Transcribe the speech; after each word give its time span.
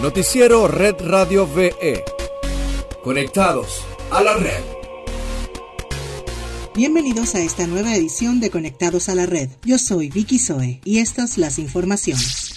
Noticiero 0.00 0.66
Red 0.66 0.94
Radio 1.00 1.46
VE. 1.46 2.02
Conectados 3.04 3.82
a 4.10 4.22
la 4.22 4.32
red. 4.32 4.62
Bienvenidos 6.74 7.34
a 7.34 7.40
esta 7.40 7.66
nueva 7.66 7.94
edición 7.94 8.40
de 8.40 8.48
Conectados 8.48 9.10
a 9.10 9.14
la 9.14 9.26
Red. 9.26 9.50
Yo 9.62 9.78
soy 9.78 10.08
Vicky 10.08 10.38
Zoe 10.38 10.80
y 10.86 11.00
estas 11.00 11.36
las 11.36 11.58
informaciones. 11.58 12.49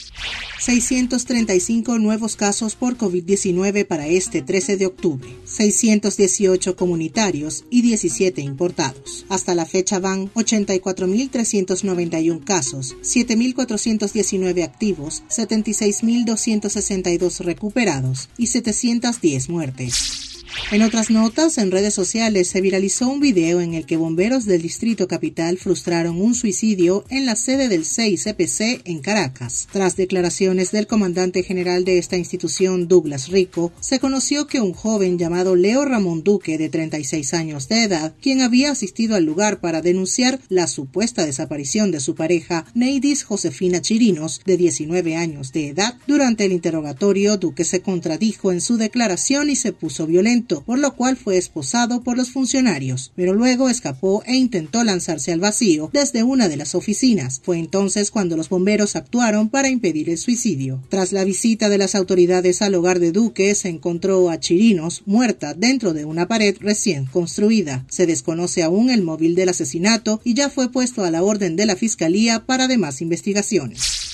635 0.63 1.99
nuevos 1.99 2.35
casos 2.37 2.77
por 2.77 2.97
COVID-19 2.97 3.85
para 3.85 4.07
este 4.07 4.41
13 4.41 4.77
de 4.77 4.85
octubre, 4.85 5.27
618 5.43 6.77
comunitarios 6.77 7.65
y 7.69 7.81
17 7.81 8.39
importados. 8.39 9.25
Hasta 9.27 9.55
la 9.55 9.65
fecha 9.65 9.99
van 9.99 10.31
84.391 10.35 12.45
casos, 12.45 12.95
7.419 13.01 14.63
activos, 14.63 15.23
76.262 15.29 17.39
recuperados 17.39 18.29
y 18.37 18.47
710 18.47 19.49
muertes. 19.49 20.32
En 20.71 20.81
otras 20.81 21.11
notas, 21.11 21.57
en 21.57 21.71
redes 21.71 21.93
sociales 21.93 22.47
se 22.47 22.61
viralizó 22.61 23.07
un 23.07 23.19
video 23.19 23.61
en 23.61 23.73
el 23.73 23.85
que 23.85 23.95
bomberos 23.95 24.45
del 24.45 24.61
Distrito 24.61 25.07
Capital 25.07 25.57
frustraron 25.57 26.19
un 26.19 26.33
suicidio 26.33 27.05
en 27.09 27.25
la 27.25 27.35
sede 27.35 27.69
del 27.69 27.83
6CPC 27.83 28.81
en 28.85 28.99
Caracas. 28.99 29.67
Tras 29.71 29.95
declaraciones 29.95 30.71
del 30.71 30.87
comandante 30.87 31.43
general 31.43 31.85
de 31.85 31.99
esta 31.99 32.17
institución, 32.17 32.87
Douglas 32.87 33.29
Rico, 33.29 33.71
se 33.79 33.99
conoció 33.99 34.47
que 34.47 34.61
un 34.61 34.73
joven 34.73 35.17
llamado 35.19 35.55
Leo 35.55 35.85
Ramón 35.85 36.23
Duque, 36.23 36.57
de 36.57 36.69
36 36.69 37.33
años 37.33 37.67
de 37.67 37.83
edad, 37.83 38.15
quien 38.21 38.41
había 38.41 38.71
asistido 38.71 39.15
al 39.15 39.25
lugar 39.25 39.59
para 39.59 39.81
denunciar 39.81 40.39
la 40.49 40.67
supuesta 40.67 41.25
desaparición 41.25 41.91
de 41.91 41.99
su 41.99 42.15
pareja, 42.15 42.65
Neidis 42.73 43.23
Josefina 43.23 43.81
Chirinos, 43.81 44.41
de 44.45 44.57
19 44.57 45.15
años 45.15 45.51
de 45.51 45.69
edad, 45.69 45.97
durante 46.07 46.45
el 46.45 46.51
interrogatorio, 46.51 47.37
Duque 47.37 47.63
se 47.63 47.81
contradijo 47.81 48.51
en 48.51 48.61
su 48.61 48.77
declaración 48.77 49.49
y 49.49 49.55
se 49.55 49.71
puso 49.71 50.07
violento 50.07 50.42
por 50.47 50.79
lo 50.79 50.95
cual 50.95 51.17
fue 51.17 51.37
esposado 51.37 52.03
por 52.03 52.17
los 52.17 52.31
funcionarios, 52.31 53.11
pero 53.15 53.33
luego 53.33 53.69
escapó 53.69 54.23
e 54.25 54.35
intentó 54.35 54.83
lanzarse 54.83 55.31
al 55.31 55.39
vacío 55.39 55.89
desde 55.93 56.23
una 56.23 56.49
de 56.49 56.57
las 56.57 56.75
oficinas. 56.75 57.41
Fue 57.43 57.57
entonces 57.57 58.11
cuando 58.11 58.37
los 58.37 58.49
bomberos 58.49 58.95
actuaron 58.95 59.49
para 59.49 59.69
impedir 59.69 60.09
el 60.09 60.17
suicidio. 60.17 60.83
Tras 60.89 61.11
la 61.11 61.23
visita 61.23 61.69
de 61.69 61.77
las 61.77 61.95
autoridades 61.95 62.61
al 62.61 62.75
hogar 62.75 62.99
de 62.99 63.11
Duque, 63.11 63.55
se 63.55 63.69
encontró 63.69 64.29
a 64.29 64.39
Chirinos 64.39 65.03
muerta 65.05 65.53
dentro 65.53 65.93
de 65.93 66.05
una 66.05 66.27
pared 66.27 66.55
recién 66.59 67.05
construida. 67.05 67.85
Se 67.89 68.05
desconoce 68.05 68.63
aún 68.63 68.89
el 68.89 69.01
móvil 69.01 69.35
del 69.35 69.49
asesinato 69.49 70.21
y 70.23 70.33
ya 70.33 70.49
fue 70.49 70.71
puesto 70.71 71.03
a 71.03 71.11
la 71.11 71.23
orden 71.23 71.55
de 71.55 71.65
la 71.65 71.75
Fiscalía 71.75 72.45
para 72.45 72.67
demás 72.67 73.01
investigaciones. 73.01 74.12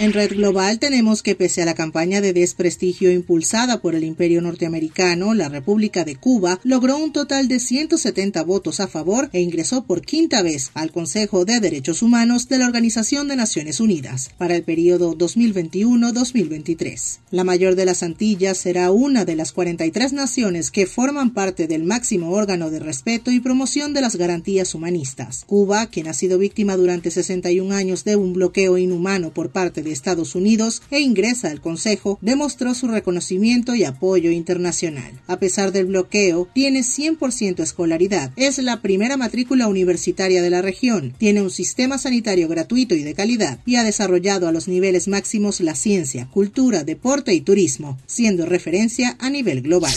En 0.00 0.12
Red 0.12 0.36
Global 0.36 0.78
tenemos 0.78 1.24
que 1.24 1.34
pese 1.34 1.60
a 1.60 1.64
la 1.64 1.74
campaña 1.74 2.20
de 2.20 2.32
desprestigio 2.32 3.10
impulsada 3.10 3.80
por 3.80 3.96
el 3.96 4.04
imperio 4.04 4.40
norteamericano, 4.40 5.34
la 5.34 5.48
República 5.48 6.04
de 6.04 6.14
Cuba 6.14 6.60
logró 6.62 6.98
un 6.98 7.12
total 7.12 7.48
de 7.48 7.58
170 7.58 8.44
votos 8.44 8.78
a 8.78 8.86
favor 8.86 9.28
e 9.32 9.40
ingresó 9.40 9.82
por 9.82 10.02
quinta 10.02 10.40
vez 10.42 10.70
al 10.74 10.92
Consejo 10.92 11.44
de 11.44 11.58
Derechos 11.58 12.02
Humanos 12.02 12.48
de 12.48 12.58
la 12.58 12.66
Organización 12.66 13.26
de 13.26 13.34
Naciones 13.34 13.80
Unidas 13.80 14.30
para 14.38 14.54
el 14.54 14.62
periodo 14.62 15.18
2021-2023. 15.18 17.18
La 17.32 17.42
mayor 17.42 17.74
de 17.74 17.84
las 17.84 18.04
Antillas 18.04 18.56
será 18.56 18.92
una 18.92 19.24
de 19.24 19.34
las 19.34 19.50
43 19.50 20.12
naciones 20.12 20.70
que 20.70 20.86
forman 20.86 21.34
parte 21.34 21.66
del 21.66 21.82
máximo 21.82 22.30
órgano 22.30 22.70
de 22.70 22.78
respeto 22.78 23.32
y 23.32 23.40
promoción 23.40 23.94
de 23.94 24.02
las 24.02 24.14
garantías 24.14 24.76
humanistas. 24.76 25.42
Cuba, 25.44 25.88
quien 25.88 26.06
ha 26.06 26.14
sido 26.14 26.38
víctima 26.38 26.76
durante 26.76 27.10
61 27.10 27.74
años 27.74 28.04
de 28.04 28.14
un 28.14 28.32
bloqueo 28.32 28.78
inhumano 28.78 29.30
por 29.30 29.50
parte 29.50 29.87
Estados 29.92 30.34
Unidos 30.34 30.82
e 30.90 31.00
ingresa 31.00 31.50
al 31.50 31.60
Consejo, 31.60 32.18
demostró 32.20 32.74
su 32.74 32.88
reconocimiento 32.88 33.74
y 33.74 33.84
apoyo 33.84 34.30
internacional. 34.30 35.20
A 35.26 35.38
pesar 35.38 35.72
del 35.72 35.86
bloqueo, 35.86 36.48
tiene 36.54 36.80
100% 36.80 37.60
escolaridad. 37.60 38.32
Es 38.36 38.58
la 38.58 38.82
primera 38.82 39.16
matrícula 39.16 39.68
universitaria 39.68 40.42
de 40.42 40.50
la 40.50 40.62
región. 40.62 41.14
Tiene 41.18 41.42
un 41.42 41.50
sistema 41.50 41.98
sanitario 41.98 42.48
gratuito 42.48 42.94
y 42.94 43.02
de 43.02 43.14
calidad 43.14 43.60
y 43.66 43.76
ha 43.76 43.84
desarrollado 43.84 44.48
a 44.48 44.52
los 44.52 44.68
niveles 44.68 45.08
máximos 45.08 45.60
la 45.60 45.74
ciencia, 45.74 46.28
cultura, 46.32 46.84
deporte 46.84 47.34
y 47.34 47.40
turismo, 47.40 47.98
siendo 48.06 48.46
referencia 48.46 49.16
a 49.18 49.30
nivel 49.30 49.62
global. 49.62 49.94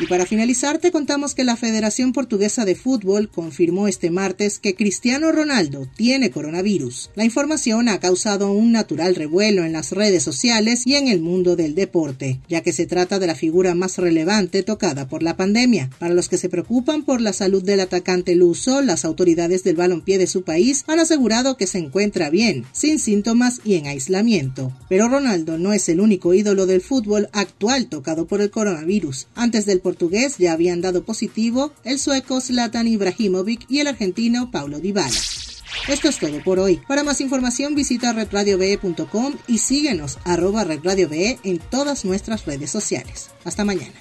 Y 0.00 0.06
para 0.06 0.24
finalizar, 0.24 0.78
te 0.78 0.92
contamos 0.92 1.34
que 1.34 1.44
la 1.44 1.58
Federación 1.58 2.14
Portuguesa 2.14 2.64
de 2.64 2.74
Fútbol 2.74 3.28
confirmó 3.28 3.86
este 3.86 4.08
martes 4.08 4.58
que 4.58 4.74
Cristiano 4.74 5.30
Ronaldo 5.30 5.86
tiene 5.94 6.30
coronavirus. 6.30 7.10
La 7.16 7.26
información 7.26 7.86
ha 7.90 8.00
causado 8.00 8.50
un 8.50 8.72
natural 8.72 9.14
revuelo 9.14 9.62
en 9.62 9.74
las 9.74 9.92
redes 9.92 10.22
sociales 10.22 10.86
y 10.86 10.94
en 10.94 11.08
el 11.08 11.20
mundo 11.20 11.54
del 11.54 11.74
deporte, 11.74 12.40
ya 12.48 12.62
que 12.62 12.72
se 12.72 12.86
trata 12.86 13.18
de 13.18 13.26
la 13.26 13.34
figura 13.34 13.74
más 13.74 13.98
relevante 13.98 14.62
tocada 14.62 15.06
por 15.06 15.22
la 15.22 15.36
pandemia. 15.36 15.90
Para 15.98 16.14
los 16.14 16.30
que 16.30 16.38
se 16.38 16.48
preocupan 16.48 17.04
por 17.04 17.20
la 17.20 17.34
salud 17.34 17.62
del 17.62 17.80
atacante 17.80 18.34
luso, 18.34 18.80
las 18.80 19.04
autoridades 19.04 19.64
del 19.64 19.76
balompié 19.76 20.16
de 20.16 20.26
su 20.26 20.44
país 20.44 20.82
han 20.86 21.00
asegurado 21.00 21.58
que 21.58 21.66
se 21.66 21.76
encuentra 21.76 22.30
bien, 22.30 22.64
sin 22.72 23.00
síntomas 23.00 23.60
y 23.66 23.74
en 23.74 23.86
aislamiento. 23.86 24.72
Pero 24.88 25.08
Ronaldo 25.08 25.58
no 25.58 25.74
es 25.74 25.90
el 25.90 26.00
único 26.00 26.32
ídolo 26.32 26.64
del 26.64 26.80
fútbol 26.80 27.28
actual 27.32 27.88
tocado 27.88 28.26
por 28.26 28.40
el 28.40 28.50
coronavirus. 28.50 29.26
Antes 29.34 29.66
del 29.66 29.80
portugués 29.90 30.38
ya 30.38 30.52
habían 30.52 30.80
dado 30.80 31.02
positivo 31.02 31.72
el 31.82 31.98
sueco 31.98 32.40
Zlatan 32.40 32.86
Ibrahimovic 32.86 33.66
y 33.68 33.80
el 33.80 33.88
argentino 33.88 34.52
Paulo 34.52 34.78
Dybala. 34.78 35.18
Esto 35.88 36.08
es 36.08 36.18
todo 36.18 36.40
por 36.44 36.60
hoy. 36.60 36.80
Para 36.86 37.02
más 37.02 37.20
información 37.20 37.74
visita 37.74 38.12
redradiove.com 38.12 39.34
y 39.48 39.58
síguenos 39.58 40.18
arroba 40.24 40.62
redradiove 40.62 41.40
en 41.42 41.58
todas 41.58 42.04
nuestras 42.04 42.46
redes 42.46 42.70
sociales. 42.70 43.30
Hasta 43.44 43.64
mañana. 43.64 43.94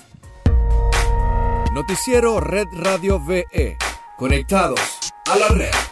Noticiero 1.74 2.40
Red 2.40 2.68
Radio 2.74 3.20
VE. 3.26 3.76
Conectados 4.16 4.80
a 5.26 5.38
la 5.38 5.48
red. 5.48 5.89